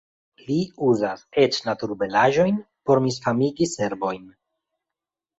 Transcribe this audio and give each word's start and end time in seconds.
Li 0.45 0.55
uzas 0.85 1.19
eĉ 1.41 1.59
naturbelaĵojn 1.67 2.57
por 2.91 3.01
misfamigi 3.07 3.67
serbojn. 3.73 4.25